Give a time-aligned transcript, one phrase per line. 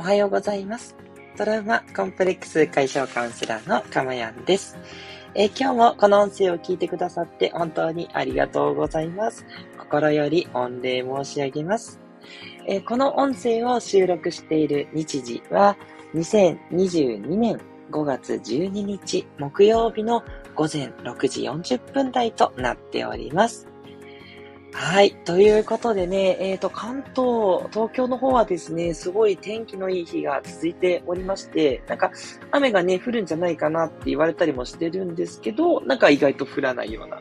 [0.00, 0.96] おはようございます。
[1.36, 4.78] トラウマコンプレックス解消カウンセラーのかまやんです。
[5.34, 9.44] えー、今日もこの音声を聞いてくださって本当にありがとうございます。
[9.76, 12.00] 心より御礼申し上げます。
[12.66, 15.76] えー、この音声を収録している日時は
[16.14, 21.42] 2022年5月12日木曜日の午前6時
[21.76, 23.69] 40分台となっております。
[24.72, 25.14] はい。
[25.24, 32.12] ということでね、えっ、ー、と、関東、東京の方はですね、すごい天気のいい日が続いておりまして、なんか、
[32.52, 37.20] 雨がね、降るんじゃないかなって言われたりもしてるんですけど、なんか意外と降らないような。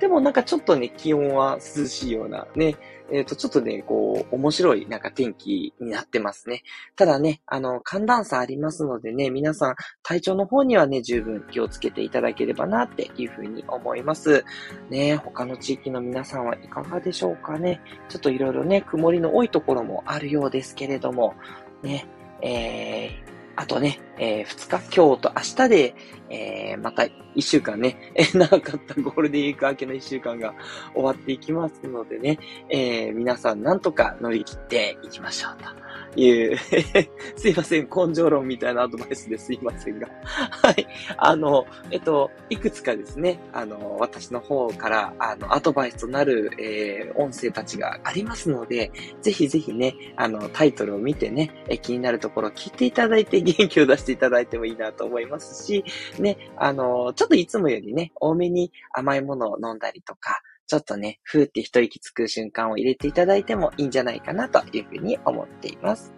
[0.00, 2.76] でもなんかちょっとね、気温は涼しいようなね、
[3.10, 6.62] えっ、ー、と、ちょっとね、こう、面白いなんか天気になってますね。
[6.96, 14.44] ただね、あの、寒暖差ありますのでね、皆さん、体調の方にはね、十分気をつけていただければなっていうふうに思います。
[14.90, 17.80] ね、他の地域の皆さんはいかがでしょうかね。
[18.08, 21.34] ちょっといろいろね、曇りの多いところもあるようですけれども、
[21.82, 22.06] ね、
[22.42, 23.12] えー、
[23.56, 25.94] あとね、えー、2日、今日と明日で、
[26.30, 30.54] えー、また1週間ね、えー、長かったゴールデンウィーク明けの1週間が
[30.94, 35.88] 終わっていきますのでね、えー、皆さんなんとか乗り切っていきましょうと。
[36.16, 36.56] いう
[37.36, 40.86] すいません、根性論みたいなアドバイスですいませんが はい。
[41.16, 55.84] あの、えっと、いくつかですね、あの、私の方から、あの、アドバイスとなる、えー、音声たちがありますので、ぜひぜひね、あの、タイトルを見てね、え気になるところを聞いていただいて元気を出してていただいてもいいなと思いますし、
[56.18, 66.12] ね、あの、ちょっといつもよりね、多めに甘いものを飲んだりとか、ちょっとね、ふーって一息つく瞬間を入れていただいてもいいんじゃないかなというふうに思っています。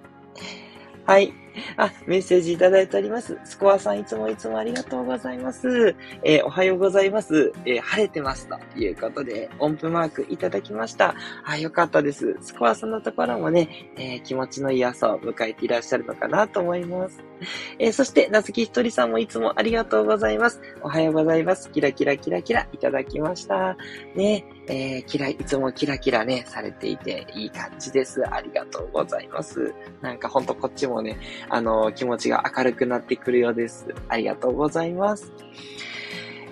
[1.07, 1.33] はい。
[1.77, 3.39] あ、メッセージいただいております。
[3.45, 5.95] スコアさんいつもいつもありがとうございます。
[6.23, 7.53] えー、おはようございます。
[7.65, 11.15] えー、晴れてますということで、音符マークいただきました。
[11.45, 12.37] あ、よかったです。
[12.41, 17.31] スコアさんのところもね、えー、気持ちのいい朝を迎えていらっしゃるのかなと思います。
[17.79, 20.61] えそして、なつきひとりさんもいつもありがとうございます。
[20.83, 21.71] おはようございます。
[21.71, 23.77] キラキラキラキラいただきました。
[24.15, 28.23] ね、えー、キラ、いつもキラキラね、されていていい感じです。
[28.29, 29.75] ありがとうございます。
[30.01, 31.19] なんかほんとこっちもね、
[31.49, 33.89] あの、気持ちが明るくなってくるようです。
[34.09, 35.33] ありがとうございます。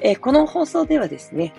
[0.01, 1.53] えー、この放送ではですね、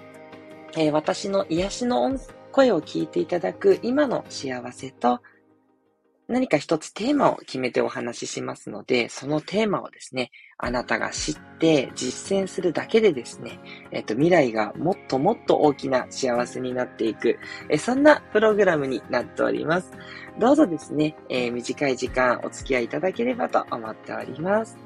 [0.78, 2.18] えー、私の癒しの
[2.52, 5.22] 声を聞いていただく今の幸せと、
[6.30, 10.30] 何か一つテーマを決めてお話ししますので、そのテーマをですね、
[10.60, 13.60] あなたが知って実践するだけでですね、
[13.92, 19.92] えっと、未来がもっともっと大きな幸せになっていく、えそんなプログラムになっております。
[20.38, 24.78] どうぞですね、えー、短い時間お付き合いいただければと思っております。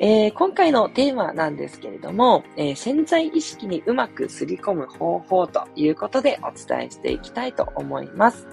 [0.00, 8.46] えー、今回のテーマなんですけれども、えー、潜在意識にうまくすり込む方法ということでお伝えしていきたいと思います。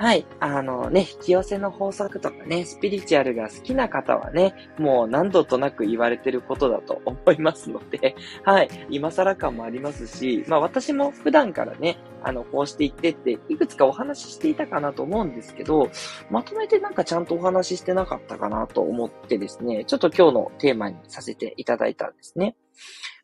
[0.00, 0.24] はい。
[0.38, 8.14] あのね、引き寄せの法則とかね、スピリチュアルが好きな方はね、もう何度となく言われてることだと思いますので、
[8.46, 8.68] はい。
[8.90, 15.90] 今更感もありますし、まあ私も普段からね、あの、こうしていってって、いくつかお話ししていたかなと思うんですけど、
[16.30, 22.54] まとめてなんかちゃんとお話ししてなかったかなと思ってですね、ちょっと今日のテーマにさせていただいたんですね。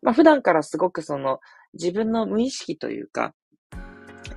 [0.02, 1.38] まあ普段からすごくその、
[1.74, 3.32] 自分の無意識というか、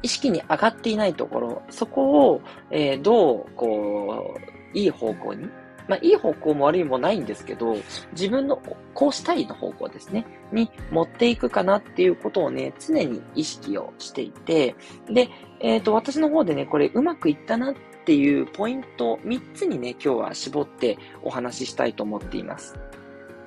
[0.07, 2.41] 意識に上がっていないところ、そこを、
[2.72, 4.40] えー、どう、こ
[4.73, 5.50] う、いい方向に、
[5.90, 7.75] まあ、いい方向も悪いもないんですけど、
[8.13, 8.56] 自分の
[8.94, 14.75] こうしたいの方向ですね、に持っていくかなっていうことをね、常に意識をしていて、
[15.09, 15.28] で、
[15.59, 17.75] えっ、ー、と、私の方でね、これうまくいったなっ
[18.06, 22.79] ていうポイント3つにね、今日は絞ってお話ししたいと思っています。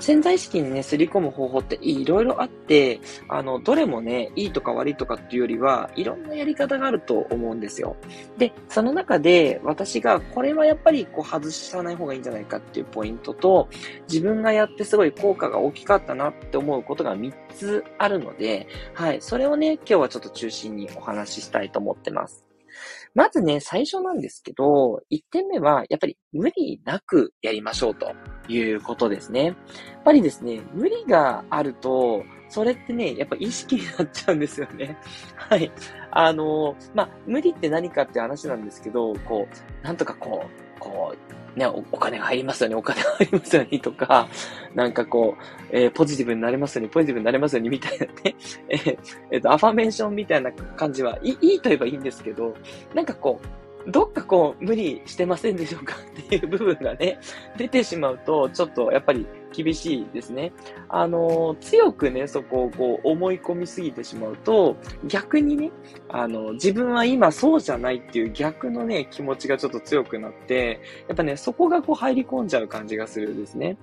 [0.01, 7.97] 潜在意識にね、すり込む方法っていろいろあって、あの、どれもね、いいとか悪いとかっていうよりは、いろんなやり方があると思うんですよ。
[8.39, 13.69] で、その中で私がこれはやっぱりこう外さない方がいいんじゃないかっていうポイントと、
[14.09, 22.50] 自分がやってすごい効果が大きかったなって思うことが3つあるので、はい、それをね、今日はちょっと中心にお話ししたいと思ってます。
[23.15, 28.13] まずね、最初なんですけど、1点目は、やっぱり無理なくやりましょうと
[28.49, 29.47] いうことですね。
[29.47, 29.57] やっ
[30.05, 34.97] ぱりですね、無理があると、それってね、やっぱ意識になっちゃうんですよね。
[35.37, 35.71] はい。
[36.11, 44.29] あの、まあ、無理って何かって話なんですけど、こう、なんとかこう、こう、ね、お金が入りますように、お金が入りますようにとか、
[44.75, 48.13] なんかこう、えー、ポジティブになれますように、ポジティブになれますようにみたいなね、
[48.69, 48.99] えー、
[49.33, 52.55] えー、と、アファメーションみたいな感じはいいいと言えばいいんですけど、
[52.95, 57.19] なんかこう、どっかこう、無理してませんでしょうかっていう部分がね、
[57.57, 60.53] 出てしまうと、ちょっとやっぱり厳しいですね。
[60.89, 65.71] あの、強くね、そこをこう思い込みすぎてしまうと、逆にね、
[66.09, 73.77] あの、自分は今そうじゃないっていう逆のね、気持ちがちょっと強くなって、やっぱね、そこがこう入り込んじゃう感じがするんですね。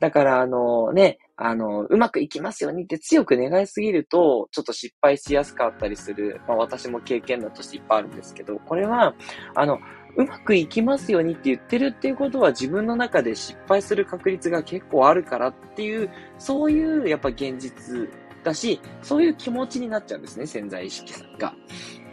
[0.00, 6.40] だから、あのね、あの、うまくいきますようにって強く願いすぎると、ちょっと失敗しやすかったりする。
[6.48, 9.14] まあ私も経験だとしていっぱいあるんですけど、これは、
[9.54, 9.78] あの、
[10.16, 18.08] うまくいきますようにって言ってるっていうことは自分の中で失敗する確率が結構あるからっていう、そういうやっぱ現実
[18.42, 21.54] だし、そういう気持ちになっちゃうんですね、潜在意識さんが。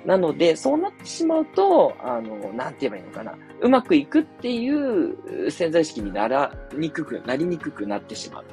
[0.08, 3.38] なので、そうなってしまうと、あの、なんて言えばいいのかな。
[3.60, 8.46] うまくいくっていう潜在意識にならにくく、なりにくくなってしまう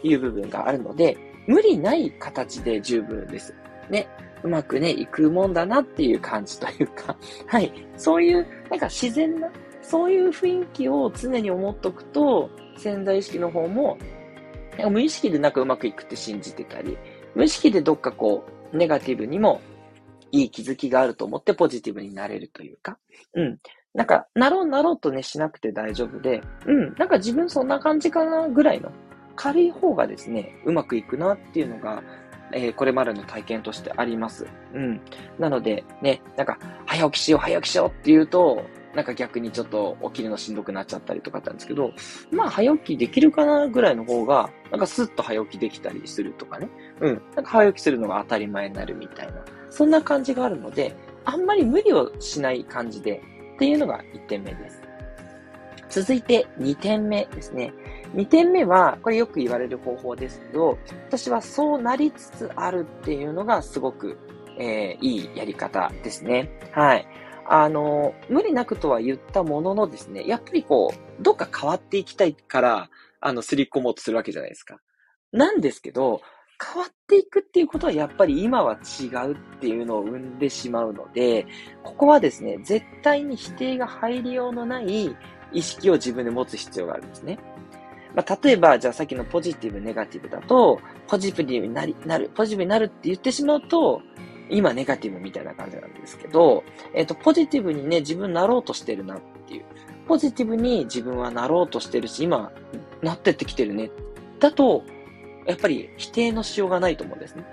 [0.00, 1.18] という部分があるので、
[1.48, 3.52] 無理ない形で十分です。
[3.90, 4.06] ね。
[4.44, 7.16] うまくね、いくもんだなっていう感じというか、
[7.48, 7.72] はい。
[7.96, 9.50] そういう、なんか自然な、
[9.82, 13.98] そういう雰囲気を常に思っとくと、潜在意識の方も、
[14.88, 16.96] 無意識でなんかうまくいくって信じてたり、
[17.34, 19.60] 無意識でどっかこう、ネガティブにも
[20.34, 22.98] いい気づきがあると思ってポジティブになれるというか、
[23.34, 23.58] うん。
[23.94, 26.94] なんか、なろうなろうとね、しなくて大丈夫で、うん。
[26.98, 28.90] なんか自分そんな感じかなぐらいの
[29.36, 32.02] 軽い方がですね、うまくいくなっていうのが、
[32.52, 34.44] えー、これまでの体験としてあります。
[34.74, 35.00] うん。
[35.38, 38.60] なので、ね、なんか、早起きしよう、早起きしようって言うと、
[38.94, 41.92] なんか逆にちょっと起きるのしんどくなっちゃったりとかあったんですけど、
[42.30, 46.68] まあ早起きできるかなぐらいの方が、なんかスッと早起きできたりするとかね。
[47.00, 47.22] うん。
[47.34, 49.44] なんか早起きするのが当たり前になるみたいな。
[49.74, 50.94] そんな感じがあるので、
[51.24, 53.20] あんまり無理をしない感じで
[53.56, 54.80] っていうのが1点目です。
[55.88, 57.72] 続いて2点目ですね。
[58.14, 60.78] 2点目は、これよく言われる方法ですけど、
[61.08, 64.16] 私はそうなりつつあるっていうのがすごく、
[64.60, 66.56] えー、いいやり方ですね。
[66.70, 67.06] はい。
[67.48, 72.90] あの、無理なくとは言ったもののですね、やっぱりこう、どっか変わっていきたいから、
[73.20, 74.78] あの、すり込もうとするわけじゃないですか。
[75.32, 76.20] なんですけど、
[76.62, 81.46] 変わっていくっていうことはやっぱり今は違うっていうのを生んでしまうので、
[81.82, 85.16] ここはですね、絶対に否定が入りようのない
[85.52, 87.38] 意識を自分で持つ必要があるんですね。
[88.14, 94.02] まあ、例えば、じゃあさっきのポジティブ、ネガティブだと、ポジティブになり、なる、ポジティブになるって言ってしまうと、
[94.50, 96.62] 今ネガティブみたいな感じなんですけど、
[96.94, 99.64] えっ、ー、と、ポジティブにね、自分なろうとしてるなっていう。
[100.06, 102.52] ポジティブに自分はなろうとしてるし、今、
[103.02, 103.90] なってってきてるね。
[104.38, 104.84] だと、
[105.46, 107.44] やっぱり否定のしようがないと思うんですね。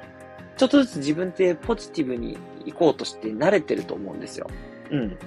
[0.57, 4.47] ちょっとずつ自分ってポジティブに行こうとして慣れてると思うんですよ。
[4.91, 5.17] うん。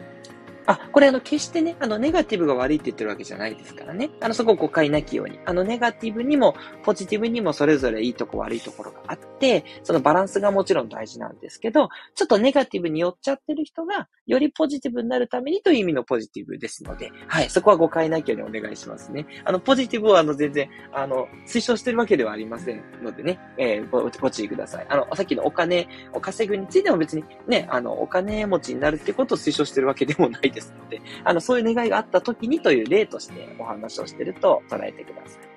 [0.66, 4.10] あ、これあの、決してね、あの、ネガティブが悪いって言ってるわけじゃないですからね。
[4.20, 5.38] あの、そこを誤解なきように。
[5.44, 19.26] あの、ネガティブにも、ポジティブにもそれぞれいいとこ悪いところがあって、そのバランスがもちろん大事なんですけど、ちょっとネガティブに寄っちゃってる人が、よりポジティブになるためにという意味のポジティブですので、はい、そこは誤解なきようにお願いしますね。
[19.44, 24.86] あの、ポジティブはあの、全然、あの、推奨してるわけではありませんのでね、えー、ご、ご注意ください。
[24.88, 35.54] あの、さっきのお金を稼ぐについても別にね、あの、お金持ちになるってことを推奨してるわけでもないですので、あの、そういう願いがあった時にという例としてお話をしてると捉えてください。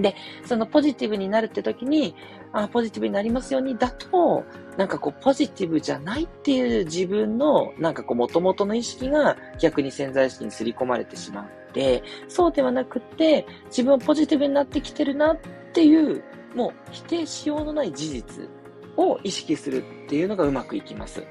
[0.00, 0.14] で、
[0.44, 2.14] そのポジティブになるって時に、
[2.52, 4.44] あポジティブになりますようにだと、
[4.76, 15.38] なんかこうポジティブじゃないっていう自分のなんかこう元々の意識が逆に潜在意識に刷り込まれてしまって、そうではなくて自分はポジティブになってきてるなっ
[15.72, 16.22] ていう、
[16.54, 18.50] もう否定しようのない事実
[18.96, 21.22] を意識するっていうのがうまくいきます。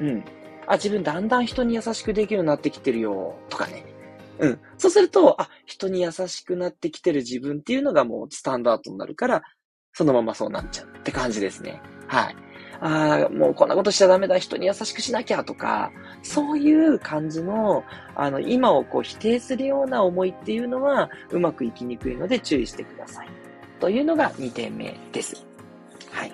[0.00, 0.24] うん。
[0.66, 3.84] あ、自分だんだん人に優しくできるようになってきてるよ、とかね。
[4.38, 4.60] うん。
[4.78, 9.42] そうすると、あ、人に優しくなってきてる自分っていうのがもうスタンダードになるから、
[9.92, 11.80] そのままそうなっちゃうって感じですね。
[12.08, 12.36] はい。
[12.80, 15.92] ああ、もうこんなことしちゃダメだ、人に優しくしなきゃとか、
[16.22, 17.84] そういう感じの、
[18.16, 23.28] あの、今をこう否定するような思いっていうのは、うまくいきにくいので注意してください。
[23.80, 25.46] というのが2点目です。
[26.10, 26.32] はい。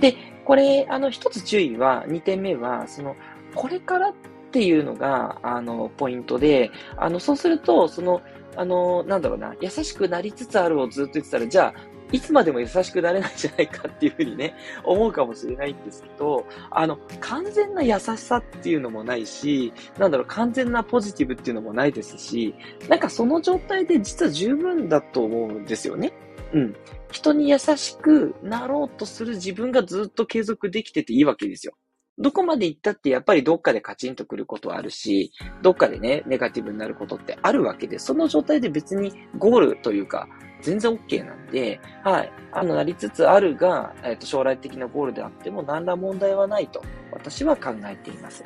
[0.00, 3.14] で、これ、あの、一つ注意は、2点目は、その、
[3.54, 4.14] これからっ
[4.50, 8.22] ていうのが、あの、ポイントで、あの、そうすると、その、
[8.56, 22.54] あの、なんだろうな、優しくなりつつあるをずっと言ってたら、じゃあ、いつまでも優しくなれないんじゃないかっていうふうにね、 思うかもしれないんですけど、あの、完全な優しさっていうのもないし、なんだろう、完全なポジティブっていうのもないですし、
[22.88, 26.12] なんかその状態で実は十分だと思うんですよね。
[26.54, 26.74] うん。
[27.12, 31.74] 人に優しくなろうとする自分がずっと継続できてていいわけですよ。
[32.18, 35.32] どこまで行ったってやっぱりどっかでカチンとくることはあるし、
[35.62, 40.28] どっかでね、ネガティブになることってあるわけで、その状態で別にゴールというか、
[40.60, 42.32] 全然 OK なんで、はい。
[42.52, 46.82] あの、なりつつあるが、えっ、ー、と、将来的なゴールであっても何ら問題はないと、
[47.12, 48.44] 私は考えています。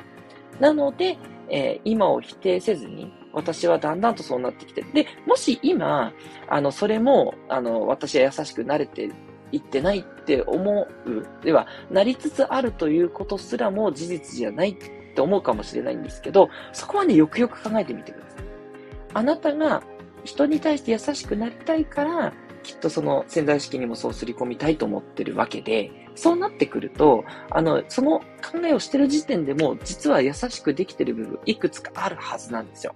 [0.59, 1.17] なので、
[1.49, 4.83] えー、今を否定せずに、私はだんだんとそうなってきて。
[4.93, 6.13] で、もし今、
[6.47, 9.09] あの、それも、あの、私は優しくなれて
[9.53, 11.45] いってないって思う。
[11.45, 14.75] では、なりつつあるということすらも事実じゃないっ
[15.13, 18.43] て思うかもしれないんですけど、そこはね、よくよく考えてみてください。
[19.13, 19.83] あなたが
[20.23, 22.33] 人に対して優しくなりたいから、
[22.63, 32.95] きっとその潜在意識にもそうすり込みたいと思ってるわけで、そうなってくると、あの、その考えをしてる時点でも、実は優しくできてる部分、いくつかあるはずなんですよ。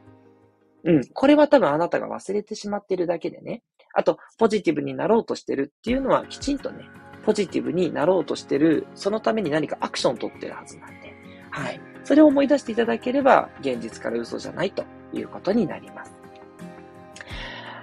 [0.86, 1.06] うん。
[1.14, 3.62] これは多分あなたが忘れてしまってるだけでね。
[3.98, 6.86] あと、ポジティブになろうとしてるっていうのは、きちんとね、
[7.26, 11.16] ポジティブになろうとしてる、そのために何かアクションを取ってるはずなんで、
[11.50, 11.82] はい。
[12.04, 16.14] それを思い出していただければ、現実から嘘じゃないということになります。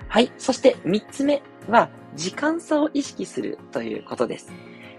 [0.06, 0.30] はい。
[0.38, 4.52] そして3つ目は、時間差を意識するということです。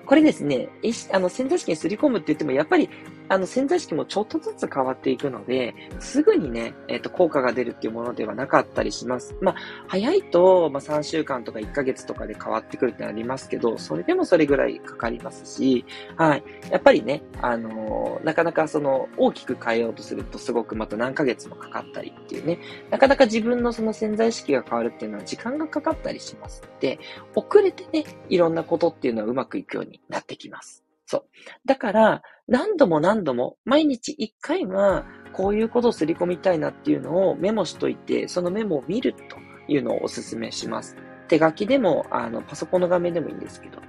[0.05, 0.69] これですね、
[1.11, 2.89] あの、潜在意識にすり込むって言っても、やっぱり
[3.27, 9.35] あの、潜在意識もちょっとずつ変わっていくので、すぐにね、えっ、ー、と、効果が出るっていうものではなかったりします。
[9.41, 9.55] まあ、
[9.87, 15.85] 早いと、まあ、3週間とか1ヶ月とかで変わってくるってありますけど、それでもそれぐらいかかりますし、
[16.17, 16.43] はい。
[16.69, 22.59] やっぱりね、あのー、なかなかその、大きく変えようとするとすごくまた何ヶ月もかかったりっていうね、
[22.91, 26.99] なかなか自分のその潜在意識が変わるっていうのは時間がかかったりしますで、
[27.33, 30.83] 遅れてね、いろんなことっていうのはうまくいくようになってきます。
[31.05, 31.25] そう。
[31.65, 39.37] だから、何度も何度も、毎日一回は、こういうことをすり込みたいなっていうのをメモしといて、そのメモを見ると
[39.67, 40.95] いうのをお勧めします。
[41.27, 43.79] 手書きでも、あの、パソコンの画面でもいいんですけど、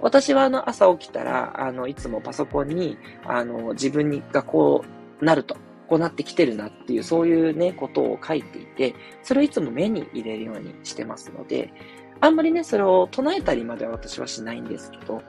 [0.00, 4.84] 私はあの、朝起きたら、あの、いつもパソコンに、あの、自分にがこ
[5.20, 5.56] うなると、
[5.88, 11.72] こうなってきてるなっていう、そういうね、ことを書いていて、それをいつも目に入れるようにしてますので、
[12.20, 15.22] あんまりね、それを唱えたりまでは私はしないんですけど、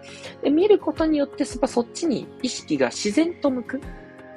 [0.43, 3.81] で見ることによって、そっちに意識が自然と向く。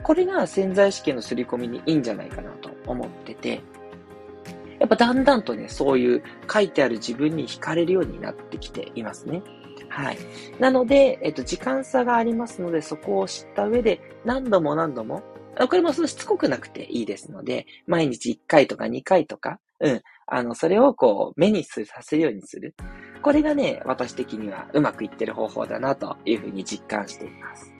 [0.03, 3.63] これが潜在意識の刷り込みにいいんじゃないかなと思ってて、
[4.79, 9.43] やっぱだんだんとね、そういう書いてある自分に惹かれるようになってきていますね。
[9.89, 10.19] はい。
[10.59, 15.23] なので、えっと、時間差がありますので、そこを知った上で、何度も何度も、
[15.57, 22.75] これもそのしつこくなくていいですので、毎日1回とか2回とか、うん、あの、それをこう、目にさせるようにする。
[23.23, 27.75] これがね、私的にはうまくいってる方法だなというふうに実感しています。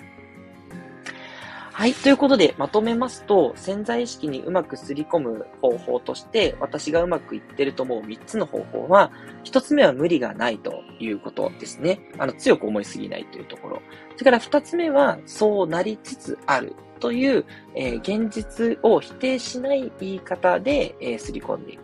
[1.77, 1.93] はい。
[1.93, 9.11] ということで、まとめますと、潜在意識にうまくすり込む方法として、私がうまくいってると思う3つの方法は、
[9.43, 11.99] 1つ目は無理がないということですね。
[12.17, 13.83] あの、強く思いすぎないというところ。
[14.17, 21.84] それから2つ目は、そうなりつつあるという、えー、現実を否定しない言い方で、えー、すり込んでいく。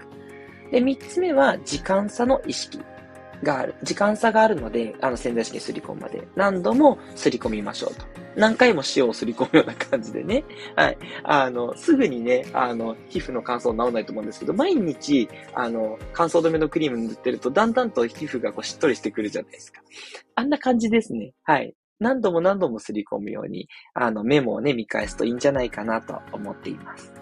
[0.70, 2.78] で、三つ目は時間差の意識
[3.42, 3.74] がある。
[3.82, 8.04] 時間差があるので、あの潜在意識にすり込むまで何度もすり込みましょうと。
[8.36, 10.44] 何回も塩をすり込むような感じでね。
[10.76, 10.98] はい。
[11.24, 19.82] あの、すぐにね、あの、皮膚の乾燥治らないと思うんですけど、毎日、あの、乾燥止めのクリーム塗ってると、だんだんと皮膚がこうしっとりしてくるじゃないですか。
[20.36, 21.32] あんな感じですね。
[21.42, 21.74] はい。
[21.98, 27.12] 何度も何度もすり込むように、あの、メモをね、見返すといいんじゃないかなと思っています。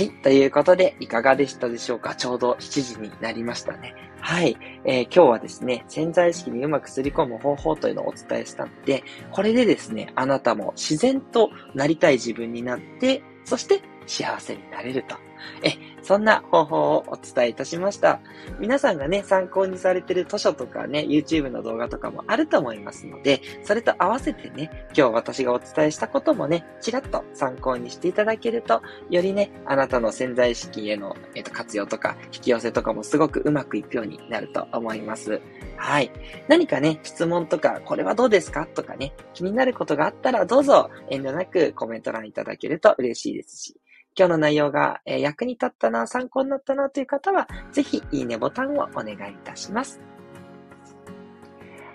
[0.00, 0.10] はい。
[0.22, 2.14] ということで、いかがでしたでしょうか？
[2.14, 3.94] ちょうど7時になりましたね。
[4.18, 4.56] はい。
[4.86, 15.16] えー、今日はですね、潜在意識にうまくすり込む方法というのをお伝えしたので、これでですね、あなたも自然となりたい自分になって、そして幸せになれると
[15.62, 18.20] え、そんな方法をお伝えいたしました。
[18.58, 35.40] 皆さんがね、参考にされてる図書とかね、YouTube の動画とかもあると思いますので、それと合わせてね、今日私がお伝えしたこともね、ちらっと参考にしていただけると、よりね、あなたの潜在意識への、えっと、活用とか、引き寄せとかもすごくうまくいくようになると思います。
[35.76, 36.10] はい。
[36.48, 43.79] 何かね、質問とか、これはどうですかとかね、気になることがあったら、どうぞ遠慮なくコメント欄いただけると嬉しいですし、
[44.16, 50.00] 今日の内容が、え役に立ったな、参考になったなという方は、ぜひいいねボタンをお願いいたします。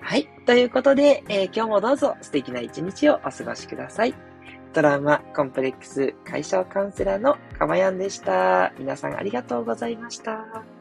[0.01, 0.27] はい。
[0.45, 4.13] ということで、えー、今日もどうぞ素敵な一日をお過ごしください。
[4.73, 8.71] トラウマコンプレックス解消カウンセラーのかまやんでした。
[8.77, 10.74] 皆さんありがとうございました。